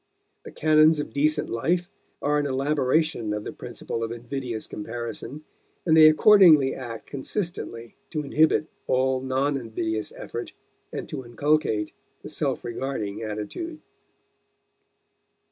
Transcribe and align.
The 0.45 0.51
canons 0.51 0.99
of 0.99 1.13
decent 1.13 1.47
life 1.47 1.87
are 2.23 2.39
an 2.39 2.47
elaboration 2.47 3.33
of 3.35 3.43
the 3.43 3.53
principle 3.53 4.03
of 4.03 4.11
invidious 4.11 4.65
comparison, 4.65 5.43
and 5.85 5.95
they 5.95 6.09
accordingly 6.09 6.73
act 6.73 7.05
consistently 7.05 7.97
to 8.09 8.23
inhibit 8.23 8.65
all 8.87 9.21
non 9.21 9.57
invidious 9.57 10.11
effort 10.15 10.53
and 10.91 11.07
to 11.09 11.23
inculcate 11.23 11.91
the 12.23 12.29
self 12.29 12.63
regarding 12.65 13.21
attitude. 13.21 13.79